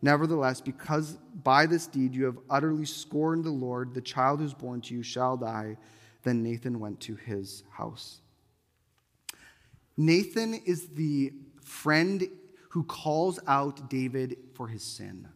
[0.00, 4.82] Nevertheless, because by this deed you have utterly scorned the Lord, the child who's born
[4.82, 5.76] to you shall die.
[6.22, 8.20] Then Nathan went to his house.
[9.96, 11.32] Nathan is the
[11.68, 12.28] friend
[12.70, 15.28] who calls out David for his sin.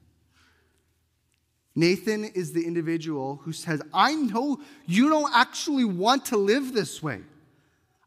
[1.75, 7.03] Nathan is the individual who says, I know you don't actually want to live this
[7.03, 7.21] way.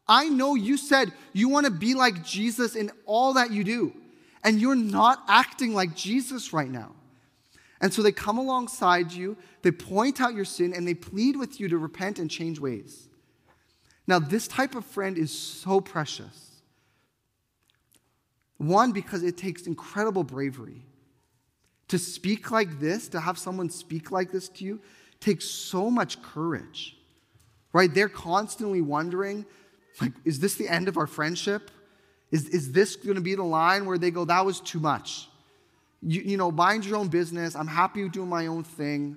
[0.06, 3.92] I know you said you want to be like Jesus in all that you do,
[4.44, 6.92] and you're not acting like Jesus right now.
[7.80, 11.58] And so they come alongside you, they point out your sin, and they plead with
[11.58, 13.08] you to repent and change ways.
[14.06, 16.55] Now, this type of friend is so precious.
[18.58, 20.86] One, because it takes incredible bravery.
[21.88, 24.80] To speak like this, to have someone speak like this to you,
[25.20, 26.96] takes so much courage.
[27.72, 27.92] Right?
[27.92, 29.46] They're constantly wondering
[30.00, 31.70] like, is this the end of our friendship?
[32.30, 35.28] Is, is this going to be the line where they go, that was too much?
[36.02, 37.54] You, you know, mind your own business.
[37.56, 39.16] I'm happy doing my own thing.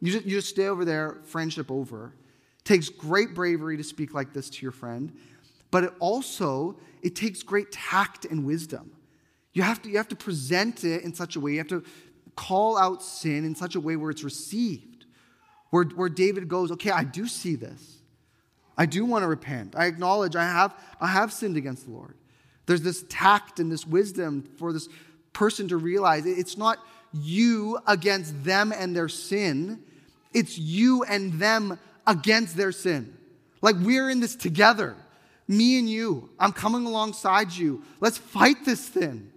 [0.00, 2.14] You just, you just stay over there, friendship over.
[2.64, 5.12] Takes great bravery to speak like this to your friend,
[5.70, 8.92] but it also it takes great tact and wisdom.
[9.52, 11.84] You have to, you have to present it in such a way, you have to
[12.36, 15.06] call out sin in such a way where it's received.
[15.70, 17.98] Where, where David goes, okay, I do see this.
[18.76, 19.74] I do want to repent.
[19.76, 22.16] I acknowledge I have, I have sinned against the Lord.
[22.66, 24.88] There's this tact and this wisdom for this
[25.32, 26.78] person to realize it's not
[27.12, 29.82] you against them and their sin,
[30.32, 33.16] it's you and them against their sin.
[33.60, 34.96] Like we're in this together,
[35.50, 36.30] me and you.
[36.38, 37.82] I'm coming alongside you.
[38.00, 39.32] Let's fight this thing.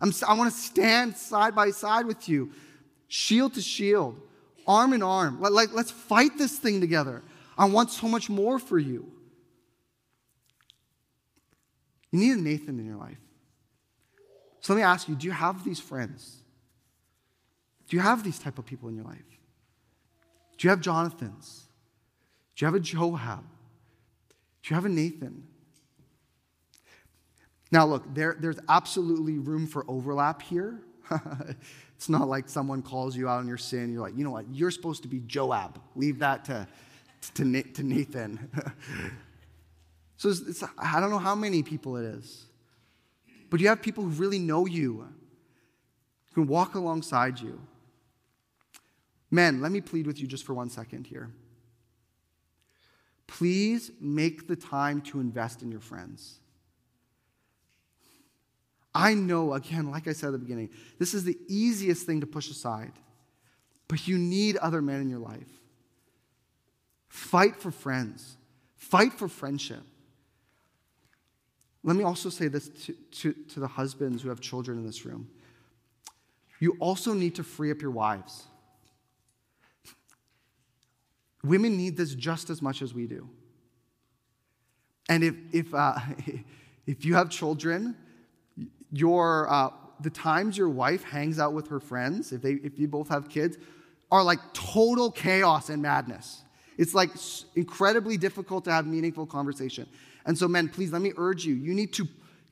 [0.00, 2.50] I'm, I want to stand side by side with you,
[3.06, 4.20] shield to shield,
[4.66, 5.40] arm in arm.
[5.40, 7.22] Let, let, let's fight this thing together.
[7.56, 9.12] I want so much more for you.
[12.10, 13.18] You need a Nathan in your life.
[14.60, 16.42] So let me ask you do you have these friends?
[17.88, 19.18] Do you have these type of people in your life?
[20.58, 21.66] Do you have Jonathans?
[22.56, 23.44] Do you have a Joab?
[24.62, 25.46] Do you have a Nathan?
[27.72, 30.78] Now, look, there, there's absolutely room for overlap here.
[31.96, 33.92] it's not like someone calls you out on your sin.
[33.92, 34.44] You're like, you know what?
[34.52, 35.80] You're supposed to be Joab.
[35.96, 36.68] Leave that to
[37.34, 38.50] to, to Nathan.
[40.16, 42.46] so it's, it's, I don't know how many people it is,
[43.50, 45.08] but you have people who really know you,
[46.32, 47.60] who can walk alongside you.
[49.30, 51.30] Men, let me plead with you just for one second here.
[53.26, 56.38] Please make the time to invest in your friends.
[58.94, 62.26] I know, again, like I said at the beginning, this is the easiest thing to
[62.26, 62.92] push aside,
[63.88, 65.48] but you need other men in your life.
[67.08, 68.36] Fight for friends,
[68.76, 69.82] fight for friendship.
[71.84, 75.04] Let me also say this to, to, to the husbands who have children in this
[75.04, 75.28] room.
[76.60, 78.44] You also need to free up your wives.
[81.42, 83.28] Women need this just as much as we do.
[85.08, 85.98] And if, if, uh,
[86.86, 87.96] if you have children,
[88.92, 89.70] your, uh,
[90.00, 93.28] the times your wife hangs out with her friends, if, they, if you both have
[93.28, 93.56] kids,
[94.10, 96.42] are like total chaos and madness.
[96.78, 97.10] It's like
[97.56, 99.86] incredibly difficult to have meaningful conversation.
[100.26, 102.06] And so, men, please let me urge you you need to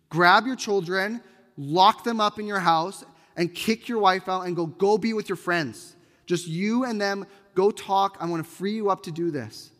[0.08, 1.22] grab your children,
[1.56, 3.04] lock them up in your house,
[3.36, 5.94] and kick your wife out and go, go be with your friends.
[6.26, 8.16] Just you and them, go talk.
[8.20, 9.70] I want to free you up to do this.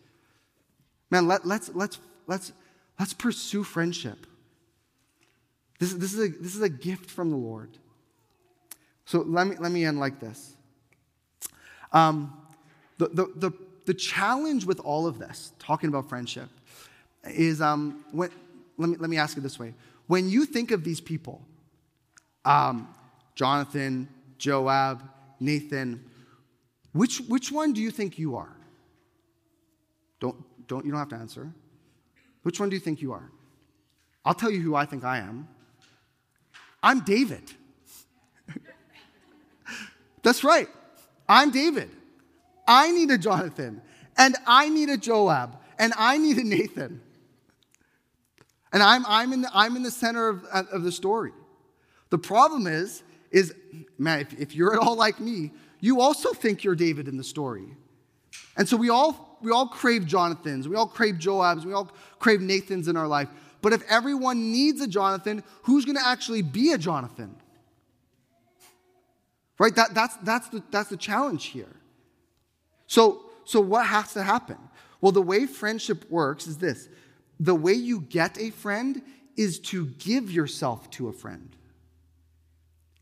[1.11, 2.53] Man, let, let's, let's, let's,
[2.99, 4.27] let's pursue friendship.
[5.81, 7.71] This, this, is a, this is a gift from the Lord.
[9.07, 10.55] So let me, let me end like this.
[11.93, 12.37] Um,
[12.99, 13.53] the, the, the,
[13.87, 16.49] the challenge with all of this, talking about friendship,
[17.25, 18.31] is um, when,
[18.77, 19.75] let, me, let me ask it this way.
[20.07, 21.41] When you think of these people,
[22.45, 22.95] um,
[23.35, 24.09] Jonathan,
[24.39, 25.03] Joab,
[25.41, 26.05] Nathan,
[26.93, 28.55] which, which one do you think you are?
[30.21, 30.37] Don't,
[30.69, 31.51] don't, you don't have to answer.
[32.43, 33.31] Which one do you think you are?
[34.25, 35.49] I'll tell you who I think I am.
[36.83, 37.43] I'm David.
[40.23, 40.69] That's right.
[41.29, 41.91] I'm David.
[42.67, 43.83] I need a Jonathan,
[44.17, 47.01] and I need a Joab, and I need a Nathan.
[48.73, 51.33] And I'm, I'm, in, the, I'm in the center of, of the story.
[52.11, 53.55] The problem is, is
[53.99, 57.25] man, if, if you're at all like me, you also think you're David in the
[57.25, 57.77] story.
[58.57, 62.41] And so we all, we all crave Jonathans, we all crave Joabs, we all crave
[62.41, 63.29] Nathans in our life.
[63.63, 67.37] But if everyone needs a Jonathan, who's going to actually be a Jonathan?
[69.59, 69.75] Right?
[69.75, 71.77] That, that's, that's, the, that's the challenge here.
[72.87, 74.57] So, so, what has to happen?
[75.01, 76.89] Well, the way friendship works is this
[77.39, 79.03] the way you get a friend
[79.37, 81.57] is to give yourself to a friend.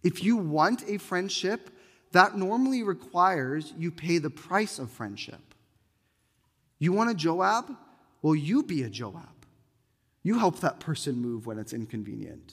[0.02, 1.70] If you want a friendship,
[2.12, 5.54] that normally requires you pay the price of friendship.
[6.78, 7.76] You want a Joab?
[8.22, 9.38] Well, you be a Joab.
[10.28, 12.52] You help that person move when it's inconvenient.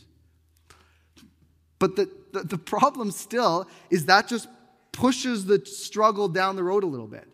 [1.77, 4.47] But the, the, the, problem still is that just
[4.93, 7.27] pushes the struggle down the road a little bit.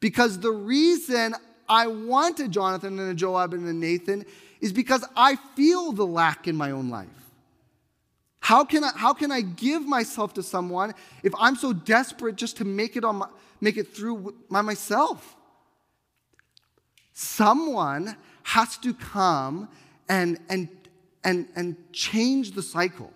[0.00, 1.34] Because the reason
[1.68, 4.24] I want a Jonathan and a Joab and a Nathan
[4.58, 7.08] is because I feel the lack in my own life.
[8.40, 12.56] How can I, how can I give myself to someone if I'm so desperate just
[12.56, 13.28] to make it, on my,
[13.60, 15.36] make it through by myself?
[17.12, 19.68] Someone has to come
[20.08, 20.68] and, and,
[21.24, 23.12] and, and change the cycle.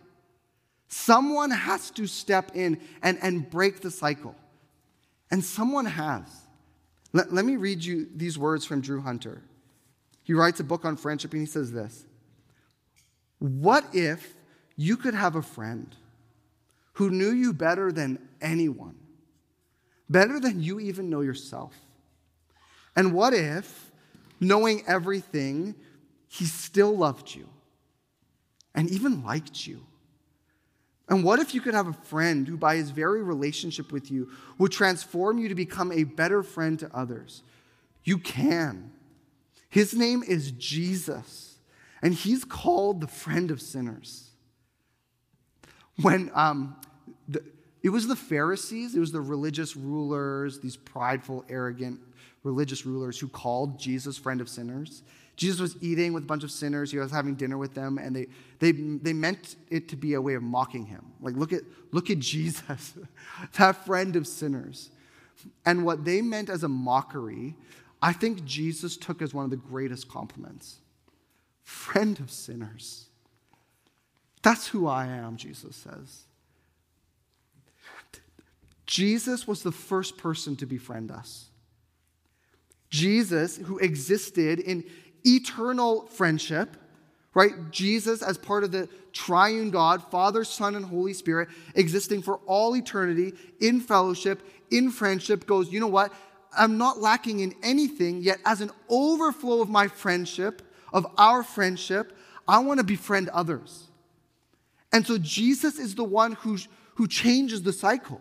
[0.88, 4.34] Someone has to step in and, and break the cycle.
[5.30, 6.24] And someone has.
[7.12, 9.42] Let, let me read you these words from Drew Hunter.
[10.22, 12.04] He writes a book on friendship and he says this
[13.38, 14.34] What if
[14.76, 15.94] you could have a friend
[16.94, 18.96] who knew you better than anyone,
[20.08, 21.74] better than you even know yourself?
[22.96, 23.87] And what if
[24.40, 25.74] knowing everything,
[26.28, 27.48] he still loved you
[28.74, 29.84] and even liked you.
[31.08, 34.30] And what if you could have a friend who, by his very relationship with you,
[34.58, 37.42] would transform you to become a better friend to others?
[38.04, 38.92] You can.
[39.70, 41.58] His name is Jesus,
[42.02, 44.30] and he's called the friend of sinners.
[46.00, 46.76] When um,
[47.26, 47.42] the,
[47.82, 52.00] it was the Pharisees, it was the religious rulers, these prideful, arrogant
[52.42, 55.02] religious rulers who called Jesus friend of sinners.
[55.36, 56.90] Jesus was eating with a bunch of sinners.
[56.90, 58.26] He was having dinner with them, and they,
[58.58, 61.04] they, they meant it to be a way of mocking him.
[61.20, 61.62] Like, look at,
[61.92, 62.94] look at Jesus,
[63.56, 64.90] that friend of sinners.
[65.64, 67.56] And what they meant as a mockery,
[68.02, 70.78] I think Jesus took as one of the greatest compliments
[71.62, 73.08] friend of sinners.
[74.42, 76.22] That's who I am, Jesus says.
[78.86, 81.47] Jesus was the first person to befriend us.
[82.90, 84.84] Jesus, who existed in
[85.24, 86.76] eternal friendship,
[87.34, 87.52] right?
[87.70, 92.74] Jesus, as part of the triune God, Father, Son, and Holy Spirit, existing for all
[92.76, 96.12] eternity in fellowship, in friendship, goes, you know what?
[96.56, 100.62] I'm not lacking in anything, yet as an overflow of my friendship,
[100.92, 102.16] of our friendship,
[102.46, 103.88] I want to befriend others.
[104.92, 106.58] And so Jesus is the one who,
[106.94, 108.20] who changes the cycle.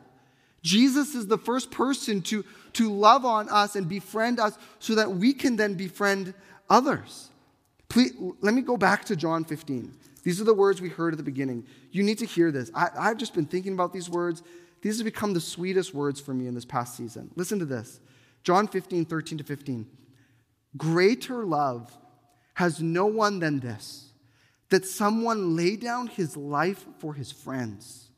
[0.62, 2.44] Jesus is the first person to,
[2.74, 6.34] to love on us and befriend us so that we can then befriend
[6.70, 7.30] others.
[7.90, 9.94] Please, let me go back to John 15.
[10.24, 11.66] These are the words we heard at the beginning.
[11.92, 12.70] You need to hear this.
[12.76, 14.44] I, I've just been thinking about these words.
[14.82, 17.32] These have become the sweetest words for me in this past season.
[17.36, 18.00] Listen to this
[18.44, 19.88] John 15, 13 to 15.
[20.76, 21.98] Greater love
[22.56, 24.12] has no one than this,
[24.70, 28.10] that someone lay down his life for his friends.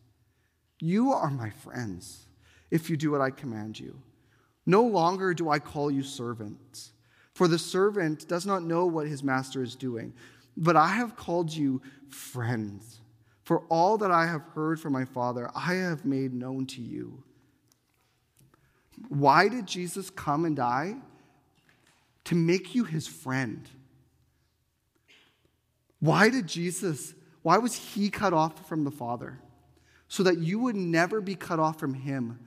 [0.80, 2.26] You are my friends
[2.72, 4.02] if you do what I command you.
[4.70, 6.92] No longer do I call you servants,
[7.34, 10.14] for the servant does not know what his master is doing,
[10.56, 13.02] but I have called you friends.
[13.42, 17.24] For all that I have heard from my Father, I have made known to you.
[19.08, 20.98] Why did Jesus come and die?
[22.26, 23.68] To make you his friend.
[26.00, 29.40] Why did Jesus, why was he cut off from the Father?
[30.10, 32.38] So that you would never be cut off from him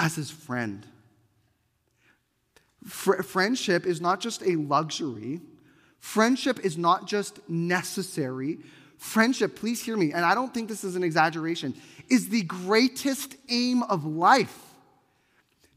[0.00, 0.84] as his friend.
[2.84, 5.40] Fr- friendship is not just a luxury,
[5.98, 8.58] friendship is not just necessary.
[8.96, 11.74] Friendship, please hear me, and I don't think this is an exaggeration,
[12.10, 14.58] is the greatest aim of life.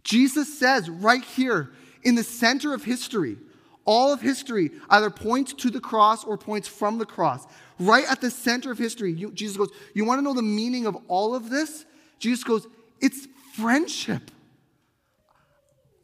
[0.03, 1.71] Jesus says right here
[2.03, 3.37] in the center of history,
[3.85, 7.45] all of history either points to the cross or points from the cross.
[7.79, 10.85] Right at the center of history, you, Jesus goes, You want to know the meaning
[10.85, 11.85] of all of this?
[12.19, 12.67] Jesus goes,
[13.01, 14.31] It's friendship.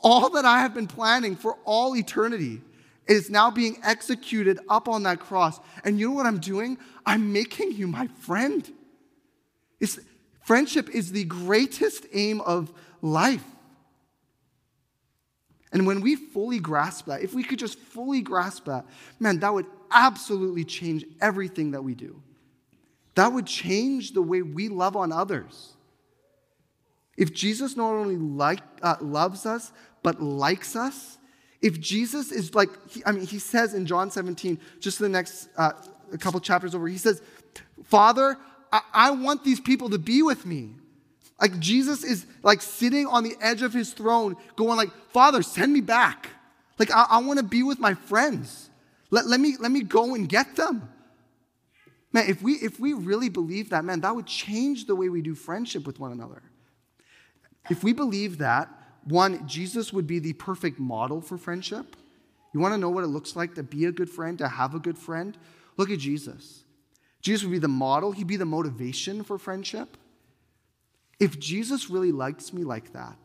[0.02, 2.62] All that I have been planning for all eternity
[3.08, 5.60] is now being executed up on that cross.
[5.84, 6.78] And you know what I'm doing?
[7.06, 8.70] I'm making you my friend.
[9.80, 10.00] It's,
[10.44, 12.72] friendship is the greatest aim of
[13.02, 13.44] life.
[15.72, 18.86] And when we fully grasp that, if we could just fully grasp that,
[19.20, 22.22] man, that would absolutely change everything that we do.
[23.16, 25.74] That would change the way we love on others.
[27.18, 29.74] If Jesus not only like, uh, loves us,
[30.04, 31.18] but likes us,
[31.62, 35.50] if Jesus is like, he, I mean, he says in John 17, just the next
[35.58, 35.74] uh,
[36.12, 37.22] a couple chapters over, he says,
[37.84, 38.38] Father,
[38.72, 40.76] I, I want these people to be with me.
[41.42, 45.74] Like Jesus is like sitting on the edge of his throne, going like, Father, send
[45.74, 46.30] me back.
[46.78, 48.70] Like I, I want to be with my friends.
[49.10, 50.90] Let, let, me, let me go and get them.
[52.12, 55.22] Man, if we if we really believe that, man, that would change the way we
[55.22, 56.42] do friendship with one another.
[57.70, 58.68] If we believe that,
[59.10, 61.96] one, Jesus would be the perfect model for friendship.
[62.54, 64.74] You want to know what it looks like to be a good friend, to have
[64.76, 65.38] a good friend?
[65.78, 66.64] Look at Jesus.
[67.22, 69.98] Jesus would be the model, he'd be the motivation for friendship.
[71.20, 73.18] If Jesus really likes me like that,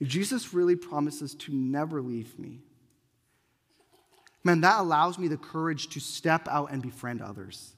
[0.00, 2.60] if Jesus really promises to never leave me,
[4.42, 7.74] man, that allows me the courage to step out and befriend others.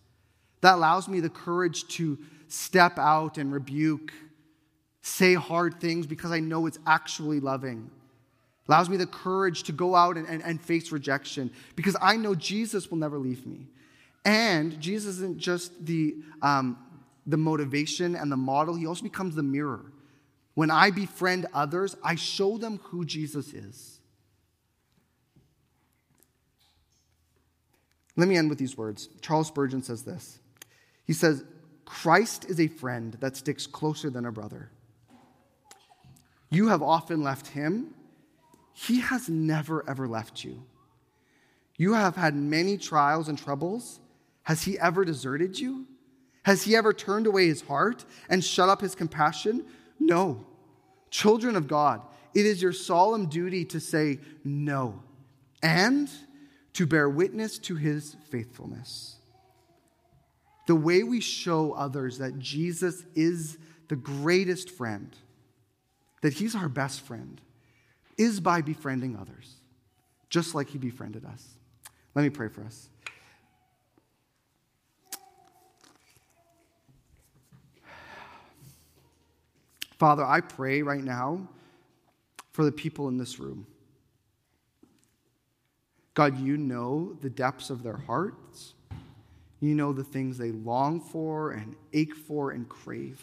[0.63, 4.15] That allows me the courage to step out and rebuke,
[5.05, 7.91] say hard things because I know it's actually loving.
[8.67, 12.35] Allows me the courage to go out and, and, and face rejection because I know
[12.35, 13.69] Jesus will never leave me.
[14.25, 16.79] And Jesus isn't just the, um,
[17.27, 19.93] the motivation and the model, he also becomes the mirror.
[20.55, 24.01] When I befriend others, I show them who Jesus is.
[28.17, 29.11] Let me end with these words.
[29.21, 30.39] Charles Spurgeon says this
[31.07, 31.45] He says,
[31.85, 34.71] Christ is a friend that sticks closer than a brother.
[36.55, 37.93] You have often left him,
[38.73, 40.63] he has never, ever left you.
[41.77, 43.99] You have had many trials and troubles.
[44.45, 45.85] Has he ever deserted you?
[46.45, 49.65] Has he ever turned away his heart and shut up his compassion?
[49.99, 50.47] No.
[51.11, 52.03] Children of God,
[52.35, 55.03] it is your solemn duty to say no
[55.61, 56.09] and
[56.75, 59.17] to bear witness to his faithfulness.
[60.69, 65.17] The way we show others that Jesus is the greatest friend,
[66.25, 67.39] that he's our best friend,
[68.17, 69.57] is by befriending others,
[70.31, 71.47] just like he befriended us.
[72.15, 72.89] Let me pray for us.
[79.99, 81.47] Father, I pray right now
[82.53, 83.67] for the people in this room.
[86.15, 88.73] God, you know the depths of their hearts.
[89.61, 93.21] You know the things they long for and ache for and crave.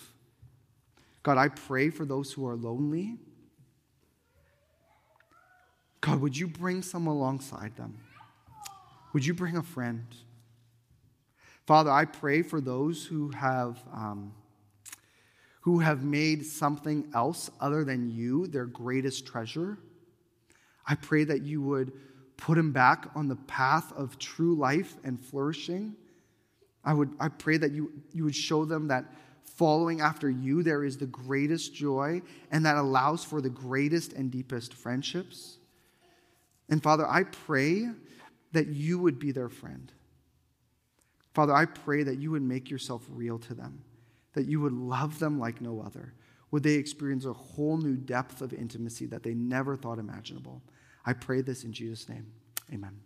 [1.24, 3.18] God, I pray for those who are lonely.
[6.02, 7.98] God, would you bring someone alongside them?
[9.14, 10.06] Would you bring a friend?
[11.68, 13.82] Father, I pray for those who have.
[13.94, 14.34] Um,
[15.62, 19.78] who have made something else other than you their greatest treasure.
[20.88, 21.94] I pray that you would
[22.36, 25.96] put them back on the path of true life and flourishing.
[26.84, 29.06] I, would, I pray that you, you would show them that
[29.58, 32.22] following after you there is the greatest joy
[32.52, 35.58] and that allows for the greatest and deepest friendships.
[36.70, 37.90] And Father, I pray
[38.54, 39.92] that you would be their friend.
[41.34, 43.84] Father, I pray that you would make yourself real to them,
[44.34, 46.14] that you would love them like no other.
[46.52, 50.62] Would they experience a whole new depth of intimacy that they never thought imaginable?
[51.06, 52.28] I pray this in Jesus' name.
[52.74, 53.00] Amen.